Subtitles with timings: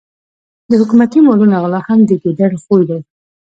[0.69, 2.99] د حکومتي مالونو غلا هم د ګیدړ خوی وو.